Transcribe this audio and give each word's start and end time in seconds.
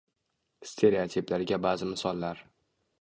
Stereotiplarga 0.69 1.59
ba’zi 1.67 1.91
misollar. 1.91 2.43